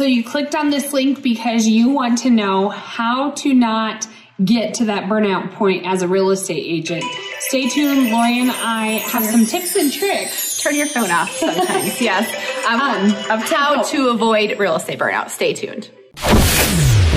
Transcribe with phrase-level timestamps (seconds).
[0.00, 4.08] So you clicked on this link because you want to know how to not
[4.42, 7.04] get to that burnout point as a real estate agent.
[7.40, 8.10] Stay tuned.
[8.10, 10.62] Lori and I have some tips and tricks.
[10.62, 12.26] Turn your phone off sometimes, yes,
[12.66, 15.28] um, of how to avoid real estate burnout.
[15.28, 15.90] Stay tuned.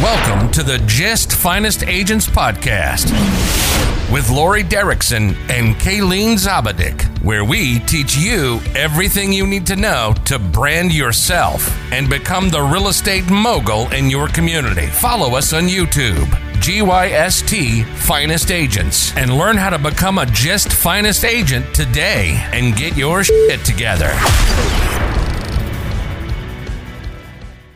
[0.04, 3.63] Welcome to the Just Finest Agents Podcast
[4.12, 10.14] with Lori Derrickson and Kayleen Zabadik, where we teach you everything you need to know
[10.26, 14.88] to brand yourself and become the real estate mogul in your community.
[14.88, 16.26] Follow us on YouTube.
[16.64, 22.96] GYST Finest Agents and learn how to become a Just Finest Agent today and get
[22.96, 24.14] your shit together.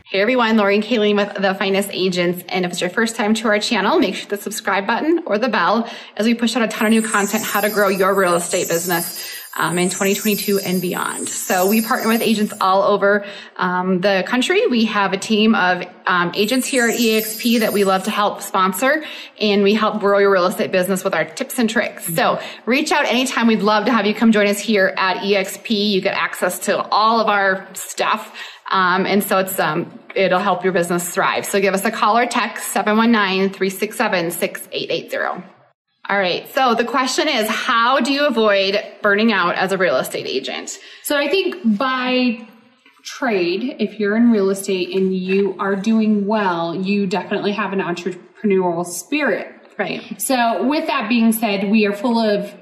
[0.09, 2.41] Hey everyone, Lori and Kayleen with The Finest Agents.
[2.47, 5.37] And if it's your first time to our channel, make sure the subscribe button or
[5.37, 8.15] the bell as we push out a ton of new content, how to grow your
[8.15, 9.36] real estate business.
[9.59, 11.29] Um, in 2022 and beyond.
[11.29, 13.25] So we partner with agents all over
[13.55, 14.67] um, the country.
[14.67, 18.43] We have a team of um, agents here at EXP that we love to help
[18.43, 19.03] sponsor,
[19.41, 22.05] and we help grow your real estate business with our tips and tricks.
[22.13, 23.47] So reach out anytime.
[23.47, 25.89] We'd love to have you come join us here at EXP.
[25.89, 28.31] You get access to all of our stuff.
[28.69, 31.45] Um, and so it's, um, it'll help your business thrive.
[31.45, 35.56] So give us a call or text 719-367-6880.
[36.09, 36.47] All right.
[36.53, 40.79] So the question is, how do you avoid burning out as a real estate agent?
[41.03, 42.47] So I think by
[43.03, 47.79] trade, if you're in real estate and you are doing well, you definitely have an
[47.79, 49.53] entrepreneurial spirit.
[49.77, 50.19] Right.
[50.21, 52.53] So with that being said, we are full of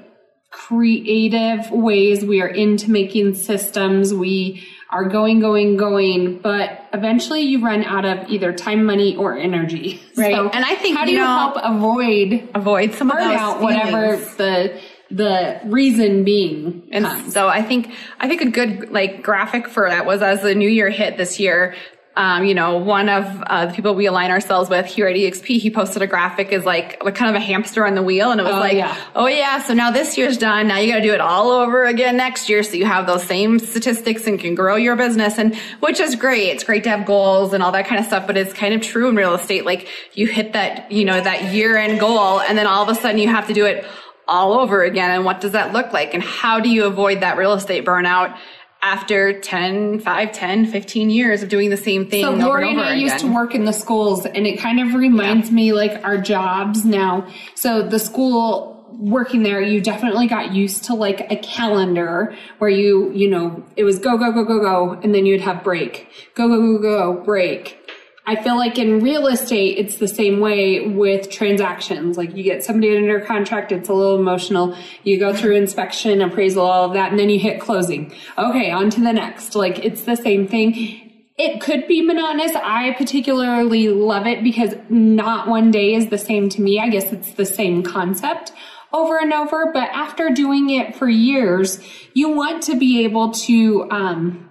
[0.50, 2.24] creative ways.
[2.24, 4.12] We are into making systems.
[4.12, 4.66] We
[4.96, 10.02] are going, going, going, but eventually you run out of either time, money, or energy.
[10.16, 10.34] Right.
[10.34, 14.16] So and I think how do you, know, help avoid avoid some of burnout, whatever
[14.16, 14.80] the
[15.10, 17.32] the reason being and comes.
[17.32, 20.68] so i think i think a good like graphic for that was as the new
[20.68, 21.76] year hit this year
[22.16, 25.60] um, you know, one of uh, the people we align ourselves with here at EXP,
[25.60, 28.30] he posted a graphic as like, like kind of a hamster on the wheel.
[28.30, 28.96] And it was oh, like, yeah.
[29.14, 30.68] oh yeah, so now this year's done.
[30.68, 32.62] Now you got to do it all over again next year.
[32.62, 35.38] So you have those same statistics and can grow your business.
[35.38, 36.48] And which is great.
[36.48, 38.80] It's great to have goals and all that kind of stuff, but it's kind of
[38.80, 39.66] true in real estate.
[39.66, 42.98] Like you hit that, you know, that year end goal and then all of a
[42.98, 43.84] sudden you have to do it
[44.28, 45.10] all over again.
[45.10, 46.14] And what does that look like?
[46.14, 48.36] And how do you avoid that real estate burnout?
[48.86, 52.22] After 10, 5, 10, 15 years of doing the same thing.
[52.22, 53.00] So Lori and, and I again.
[53.00, 55.54] used to work in the schools and it kind of reminds yeah.
[55.56, 57.26] me like our jobs now.
[57.56, 63.10] So the school working there, you definitely got used to like a calendar where you,
[63.12, 66.08] you know, it was go, go, go, go, go, and then you'd have break.
[66.34, 67.85] Go, go, go, go, break.
[68.28, 72.16] I feel like in real estate, it's the same way with transactions.
[72.16, 74.76] Like you get somebody under contract, it's a little emotional.
[75.04, 78.12] You go through inspection, appraisal, all of that, and then you hit closing.
[78.36, 79.54] Okay, on to the next.
[79.54, 81.02] Like it's the same thing.
[81.38, 82.52] It could be monotonous.
[82.56, 86.80] I particularly love it because not one day is the same to me.
[86.80, 88.52] I guess it's the same concept
[88.92, 91.78] over and over, but after doing it for years,
[92.14, 94.45] you want to be able to, um,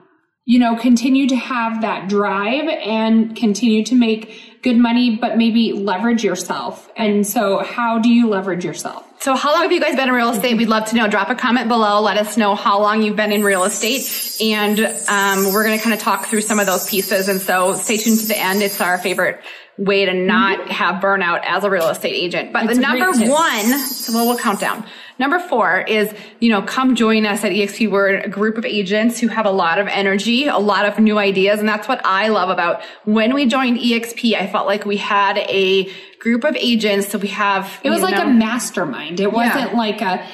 [0.46, 5.74] you know, continue to have that drive and continue to make good money, but maybe
[5.74, 6.90] leverage yourself.
[6.96, 9.04] And so how do you leverage yourself?
[9.22, 10.56] So how long have you guys been in real estate?
[10.56, 11.08] We'd love to know.
[11.08, 12.02] Drop a comment below.
[12.02, 14.04] Let us know how long you've been in real estate.
[14.40, 17.28] And um, we're going to kind of talk through some of those pieces.
[17.28, 18.62] And so stay tuned to the end.
[18.62, 19.42] It's our favorite
[19.78, 20.70] way to not mm-hmm.
[20.70, 22.54] have burnout as a real estate agent.
[22.54, 24.86] But it's the number one, so we'll, we'll count down.
[25.18, 27.90] Number four is, you know, come join us at EXP.
[27.90, 31.18] We're a group of agents who have a lot of energy, a lot of new
[31.18, 31.60] ideas.
[31.60, 34.36] And that's what I love about when we joined EXP.
[34.36, 35.90] I felt like we had a
[36.20, 37.08] group of agents.
[37.10, 39.20] So we have, it was like know, a mastermind.
[39.20, 39.78] It wasn't yeah.
[39.78, 40.28] like a,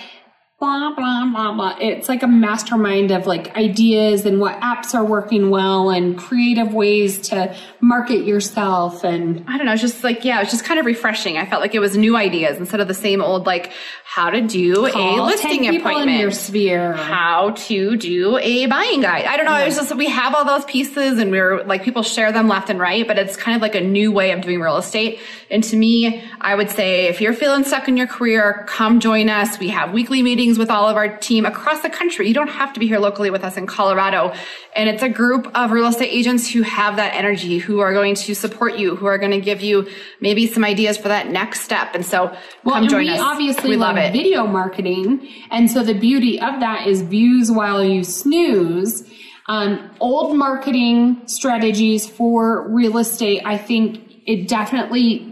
[0.62, 1.76] blah blah blah blah.
[1.82, 6.72] It's like a mastermind of like ideas and what apps are working well and creative
[6.72, 10.80] ways to market yourself and i don't know it's just like yeah it's just kind
[10.80, 11.38] of refreshing.
[11.38, 13.72] I felt like it was new ideas instead of the same old like
[14.04, 16.94] how to do Call a listing appointment in your sphere.
[16.94, 19.26] How to do a buying guide.
[19.26, 19.66] I don't know yeah.
[19.66, 22.80] it's just we have all those pieces and we're like people share them left and
[22.80, 25.20] right but it's kind of like a new way of doing real estate.
[25.50, 29.28] And to me i would say if you're feeling stuck in your career come join
[29.28, 29.58] us.
[29.58, 32.28] We have weekly meetings meetings with all of our team across the country.
[32.28, 34.34] You don't have to be here locally with us in Colorado.
[34.76, 38.16] And it's a group of real estate agents who have that energy, who are going
[38.16, 39.88] to support you, who are going to give you
[40.20, 41.96] maybe some ideas for that next step.
[41.96, 43.20] And so well, come and join we us.
[43.22, 44.12] obviously we love, love it.
[44.12, 45.28] video marketing.
[45.52, 49.08] And so the beauty of that is views while you snooze.
[49.48, 55.31] Um, old marketing strategies for real estate, I think it definitely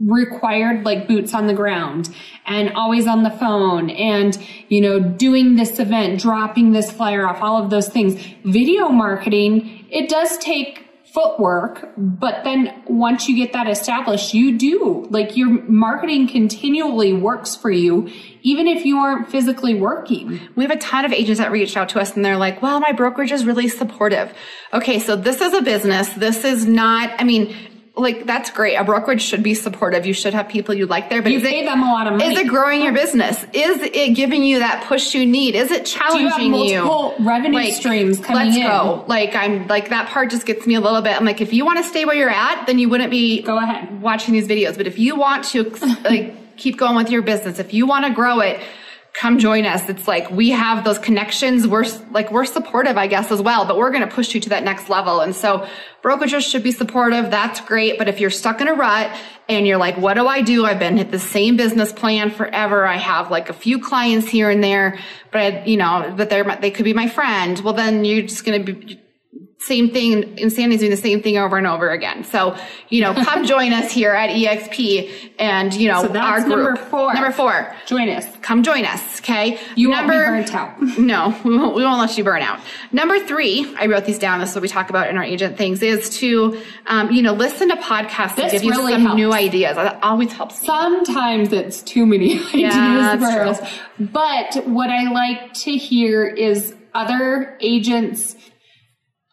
[0.00, 2.12] required like boots on the ground
[2.46, 4.36] and always on the phone and
[4.68, 8.14] you know doing this event dropping this flyer off all of those things
[8.44, 15.06] video marketing it does take footwork, but then once you get that established, you do
[15.10, 18.10] like your marketing continually works for you,
[18.42, 20.40] even if you aren't physically working.
[20.56, 22.80] We have a ton of agents that reached out to us and they're like, well,
[22.80, 24.34] my brokerage is really supportive.
[24.72, 24.98] Okay.
[24.98, 26.08] So this is a business.
[26.14, 27.54] This is not, I mean,
[27.96, 28.74] like that's great.
[28.74, 30.04] A brokerage should be supportive.
[30.04, 32.06] You should have people you like there, but You is pay it, them a lot
[32.08, 32.32] of money.
[32.34, 33.40] Is it growing your business?
[33.52, 35.54] Is it giving you that push you need?
[35.54, 38.64] Is it Do challenging you have multiple revenue streams coming let's in?
[38.64, 39.04] go.
[39.06, 41.16] Like I'm like that part just gets me a little bit.
[41.16, 43.58] I'm like, if you want to stay where you're at, then you wouldn't be Go
[43.58, 44.02] ahead.
[44.02, 44.76] watching these videos.
[44.76, 45.62] But if you want to
[46.02, 48.60] like keep going with your business, if you want to grow it,
[49.14, 49.88] come join us.
[49.88, 51.66] It's like we have those connections.
[51.66, 53.64] We're like we're supportive, I guess, as well.
[53.64, 55.20] But we're going to push you to that next level.
[55.20, 55.66] And so
[56.02, 57.30] brokerages should be supportive.
[57.30, 57.96] That's great.
[57.96, 59.16] But if you're stuck in a rut
[59.48, 60.66] and you're like, what do I do?
[60.66, 62.84] I've been at the same business plan forever.
[62.84, 64.98] I have like a few clients here and there,
[65.30, 67.58] but I, you know, but they're they could be my friend.
[67.60, 69.00] Well, then you're just going to be
[69.66, 70.36] same thing.
[70.38, 72.24] Insanity's doing the same thing over and over again.
[72.24, 72.56] So,
[72.90, 76.48] you know, come join us here at EXP and, you know, So our group.
[76.48, 77.14] number four.
[77.14, 77.74] Number four.
[77.86, 78.26] Join us.
[78.42, 79.20] Come join us.
[79.20, 79.58] Okay.
[79.74, 80.74] You won't be burnt out.
[80.98, 82.60] No, we won't, we won't let you burn out.
[82.92, 84.40] Number three, I wrote these down.
[84.40, 87.32] This is what we talk about in our agent things is to, um, you know,
[87.32, 89.16] listen to podcasts that This give you really some helps.
[89.16, 89.76] new ideas.
[89.76, 90.64] That always helps.
[90.64, 93.78] Sometimes it's too many ideas Yeah, that's for us.
[93.98, 98.36] But what I like to hear is other agents'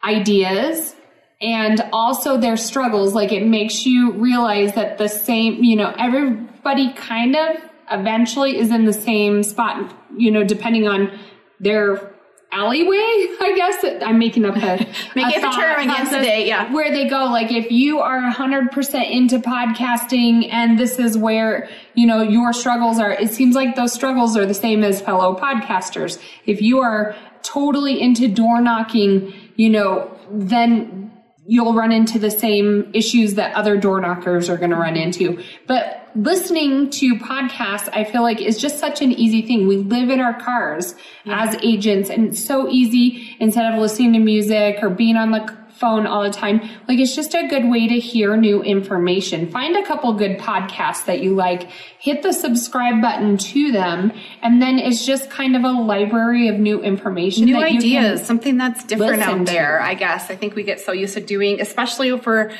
[0.03, 0.95] ideas
[1.41, 3.13] and also their struggles.
[3.13, 7.57] Like it makes you realize that the same, you know, everybody kind of
[7.91, 11.17] eventually is in the same spot, you know, depending on
[11.59, 12.11] their
[12.51, 12.97] alleyway,
[13.41, 14.03] I guess.
[14.03, 14.59] I'm making up a
[15.15, 16.71] Make a it thought term again process today, yeah.
[16.71, 22.05] Where they go, like if you are 100% into podcasting and this is where, you
[22.05, 26.21] know, your struggles are, it seems like those struggles are the same as fellow podcasters.
[26.45, 31.11] If you are totally into door knocking, you know, then
[31.45, 35.43] you'll run into the same issues that other door knockers are going to run into.
[35.67, 39.67] But listening to podcasts, I feel like is just such an easy thing.
[39.67, 40.95] We live in our cars
[41.25, 45.57] as agents and it's so easy instead of listening to music or being on the
[45.81, 46.61] phone all the time.
[46.87, 49.49] Like it's just a good way to hear new information.
[49.51, 51.69] Find a couple good podcasts that you like,
[51.99, 56.59] hit the subscribe button to them, and then it's just kind of a library of
[56.59, 57.45] new information.
[57.45, 59.51] new that you can- ideas, something that's different out to.
[59.51, 60.29] there, I guess.
[60.29, 62.51] I think we get so used to doing, especially for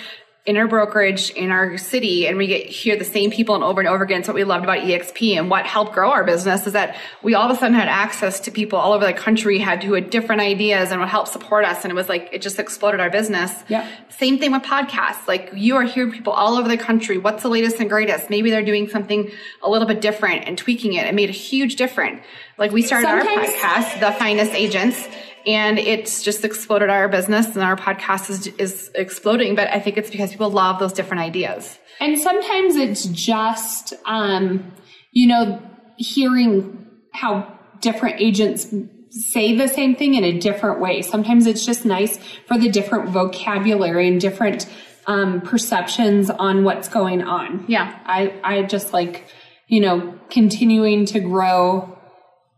[0.44, 3.80] in our brokerage in our city and we get hear the same people and over
[3.80, 4.24] and over again.
[4.24, 7.36] So what we loved about EXP and what helped grow our business is that we
[7.36, 10.10] all of a sudden had access to people all over the country had who had
[10.10, 11.84] different ideas and would help support us.
[11.84, 13.54] And it was like, it just exploded our business.
[13.68, 13.88] Yeah.
[14.10, 15.28] Same thing with podcasts.
[15.28, 17.20] Like you are hearing people all over the country.
[17.20, 18.32] What's the latest and greatest?
[18.32, 19.30] Maybe they're doing something
[19.62, 21.06] a little bit different and tweaking it.
[21.06, 22.24] It made a huge difference.
[22.58, 25.08] Like we started our podcast, The Finest Agents,
[25.46, 29.56] and it's just exploded our business and our podcast is, is exploding.
[29.56, 31.80] But I think it's because people love those different ideas.
[32.00, 34.72] And sometimes it's just, um,
[35.12, 35.62] you know,
[35.98, 38.74] hearing how different agents
[39.10, 41.02] say the same thing in a different way.
[41.02, 42.18] Sometimes it's just nice
[42.48, 44.68] for the different vocabulary and different
[45.08, 47.66] um, perceptions on what's going on.
[47.68, 48.00] Yeah.
[48.06, 49.28] I, I just like,
[49.68, 51.98] you know, continuing to grow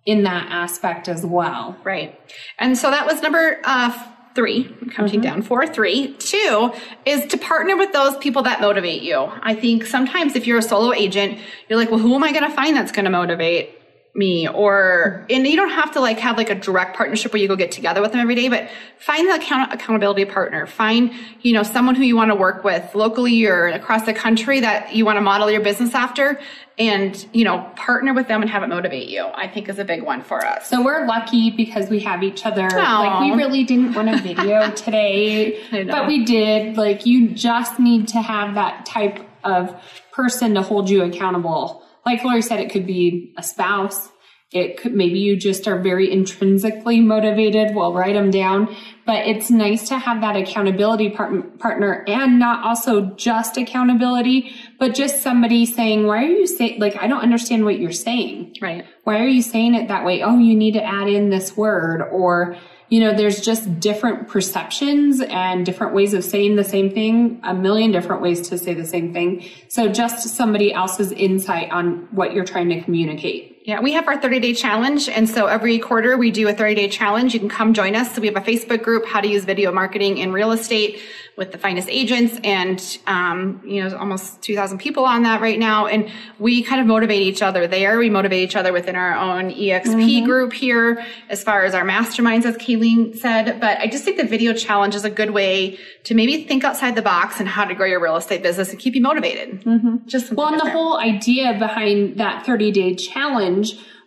[0.05, 1.77] in that aspect as well.
[1.83, 2.19] Right.
[2.59, 3.91] And so that was number uh,
[4.35, 4.75] three.
[4.81, 6.13] I'm counting down four, three.
[6.15, 6.73] Two
[7.05, 9.31] is to partner with those people that motivate you.
[9.41, 12.49] I think sometimes if you're a solo agent, you're like, well, who am I going
[12.49, 13.79] to find that's going to motivate
[14.15, 14.47] me?
[14.47, 17.55] Or, and you don't have to like have like a direct partnership where you go
[17.55, 20.67] get together with them every day, but find the account- accountability partner.
[20.67, 24.59] Find, you know, someone who you want to work with locally or across the country
[24.59, 26.39] that you want to model your business after
[26.77, 29.85] and, you know, partner with them and have it motivate you, I think is a
[29.85, 30.69] big one for us.
[30.69, 32.67] So we're lucky because we have each other.
[32.99, 36.77] Like we really didn't want a video today, but we did.
[36.77, 39.75] Like you just need to have that type of
[40.11, 41.83] person to hold you accountable.
[42.05, 44.09] Like Lori said, it could be a spouse.
[44.51, 47.73] It could, maybe you just are very intrinsically motivated.
[47.73, 48.75] Well, write them down.
[49.05, 54.93] But it's nice to have that accountability part- partner and not also just accountability, but
[54.93, 58.85] just somebody saying, why are you saying, like, I don't understand what you're saying Right.
[59.05, 60.21] why are you saying it that way?
[60.21, 62.55] Oh, you need to add in this word or,
[62.93, 67.51] you know, there's just different perceptions and different ways of saying the same thing, a
[67.51, 69.49] million different ways to say the same thing.
[69.67, 73.52] So just somebody else's insight on what you're trying to communicate.
[73.65, 75.07] Yeah, we have our 30 day challenge.
[75.07, 77.33] And so every quarter we do a 30 day challenge.
[77.33, 78.13] You can come join us.
[78.13, 80.99] So we have a Facebook group, how to use video marketing in real estate
[81.35, 85.87] with the finest agents and, um, you know, almost 2000 people on that right now.
[85.87, 87.97] And we kind of motivate each other there.
[87.97, 90.25] We motivate each other within our own EXP mm-hmm.
[90.25, 93.59] group here as far as our masterminds, as Kayleen said.
[93.59, 96.95] But I just think the video challenge is a good way to maybe think outside
[96.95, 99.61] the box and how to grow your real estate business and keep you motivated.
[99.63, 100.05] Mm-hmm.
[100.05, 103.52] Just well, and the whole idea behind that 30 day challenge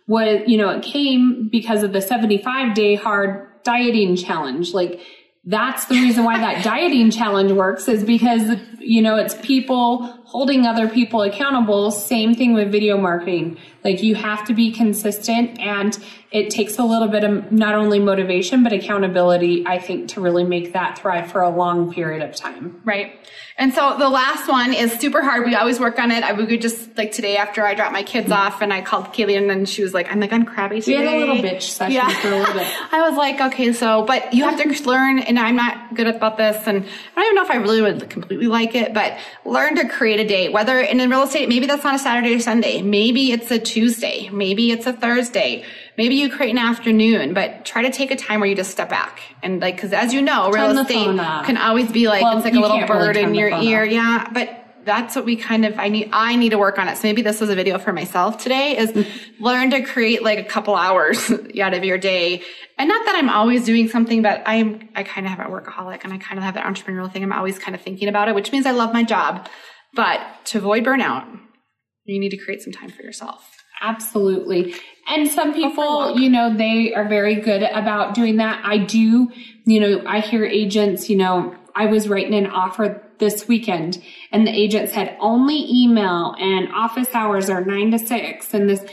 [0.07, 4.73] was, you know, it came because of the 75 day hard dieting challenge.
[4.73, 5.01] Like
[5.43, 10.65] that's the reason why that dieting challenge works is because, you know, it's people holding
[10.65, 11.91] other people accountable.
[11.91, 13.57] Same thing with video marketing.
[13.87, 15.97] Like you have to be consistent and
[16.29, 20.43] it takes a little bit of not only motivation, but accountability, I think, to really
[20.43, 22.81] make that thrive for a long period of time.
[22.83, 23.13] Right.
[23.59, 25.45] And so the last one is super hard.
[25.45, 26.23] We always work on it.
[26.23, 29.37] I would just like today after I dropped my kids off and I called Kaylee
[29.37, 30.99] and then she was like, I'm like, I'm crabby today.
[30.99, 32.09] We had a little bitch session yeah.
[32.09, 32.67] for a little bit.
[32.91, 36.37] I was like, okay, so, but you have to learn and I'm not good about
[36.37, 36.67] this.
[36.67, 39.87] And I don't even know if I really would completely like it, but learn to
[39.87, 42.83] create a day, whether in real estate, maybe that's not a Saturday or Sunday.
[42.83, 43.76] Maybe it's a Tuesday.
[44.31, 45.65] Maybe it's a Thursday
[45.97, 48.89] maybe you create an afternoon, but try to take a time where you just step
[48.89, 52.45] back and like, cause as you know, real estate can always be like, well, it's
[52.45, 53.83] like a little bird really in your ear.
[53.83, 53.91] Off.
[53.91, 54.29] Yeah.
[54.31, 56.95] But that's what we kind of, I need, I need to work on it.
[56.95, 59.05] So maybe this was a video for myself today is
[59.39, 61.29] learn to create like a couple hours
[61.61, 62.41] out of your day.
[62.77, 66.03] And not that I'm always doing something, but I'm, I kind of have a workaholic
[66.05, 67.23] and I kind of have that entrepreneurial thing.
[67.23, 69.49] I'm always kind of thinking about it, which means I love my job.
[69.93, 71.37] But to avoid burnout,
[72.05, 73.56] you need to create some time for yourself.
[73.81, 74.75] Absolutely.
[75.07, 78.61] And some people, you know, they are very good about doing that.
[78.63, 79.31] I do,
[79.65, 84.45] you know, I hear agents, you know, I was writing an offer this weekend and
[84.45, 88.83] the agent said only email and office hours are nine to six and this,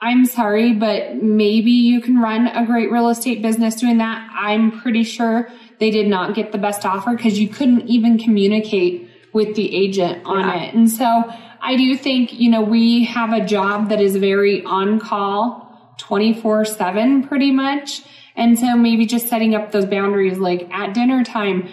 [0.00, 4.28] I'm sorry, but maybe you can run a great real estate business doing that.
[4.34, 5.48] I'm pretty sure
[5.78, 10.24] they did not get the best offer because you couldn't even communicate with the agent
[10.26, 10.62] on yeah.
[10.62, 10.74] it.
[10.74, 11.24] And so
[11.64, 16.64] I do think, you know, we have a job that is very on call 24
[16.64, 18.02] 7 pretty much.
[18.34, 21.68] And so maybe just setting up those boundaries like at dinner time,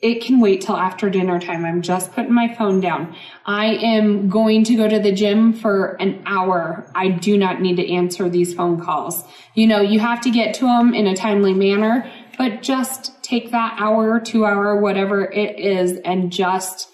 [0.00, 1.64] it can wait till after dinner time.
[1.64, 3.16] I'm just putting my phone down.
[3.44, 6.88] I am going to go to the gym for an hour.
[6.94, 9.24] I do not need to answer these phone calls.
[9.54, 13.50] You know, you have to get to them in a timely manner, but just take
[13.50, 16.90] that hour, two hour, whatever it is, and just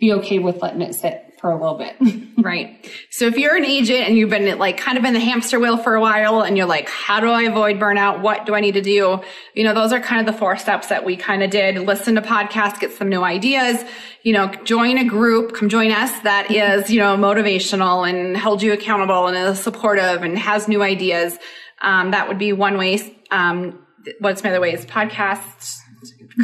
[0.00, 1.96] be okay with letting it sit for a little bit.
[2.38, 2.90] right.
[3.10, 5.76] So if you're an agent and you've been like kind of in the hamster wheel
[5.76, 8.20] for a while and you're like, how do I avoid burnout?
[8.20, 9.20] What do I need to do?
[9.54, 11.78] You know, those are kind of the four steps that we kind of did.
[11.78, 13.84] Listen to podcasts, get some new ideas,
[14.22, 18.62] you know, join a group, come join us that is, you know, motivational and held
[18.62, 21.38] you accountable and is supportive and has new ideas.
[21.80, 23.16] Um, that would be one way.
[23.30, 23.86] Um,
[24.18, 25.78] what's my other way is podcasts,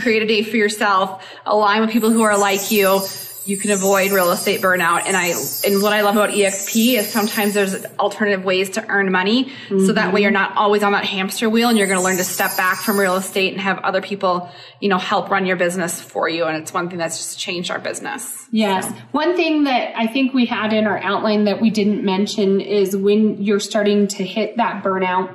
[0.01, 3.01] create a day for yourself, align with people who are like you
[3.47, 5.03] you can avoid real estate burnout.
[5.07, 5.35] And I,
[5.67, 9.47] and what I love about EXP is sometimes there's alternative ways to earn money.
[9.47, 9.87] Mm-hmm.
[9.87, 12.17] So that way you're not always on that hamster wheel and you're going to learn
[12.17, 15.57] to step back from real estate and have other people, you know, help run your
[15.57, 16.45] business for you.
[16.45, 18.49] And it's one thing that's just changed our business.
[18.51, 18.89] Yes.
[18.89, 18.95] So.
[19.13, 22.97] One thing that I think we had in our outline that we didn't mention is
[22.97, 25.35] when you're starting to hit that burnout,